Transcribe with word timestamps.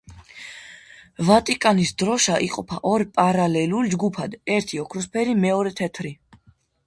ვატიკანის 1.27 1.91
დროშა 2.03 2.37
იყოფა 2.45 2.79
ორ 2.93 3.05
პარალელურ 3.19 3.91
ჯგუფად, 3.93 4.35
ერთი 4.57 4.83
ოქროსფერი, 4.87 5.37
მეორე 5.45 5.77
თეთრი. 5.81 6.15